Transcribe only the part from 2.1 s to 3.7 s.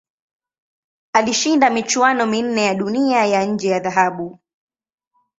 minne ya Dunia ya nje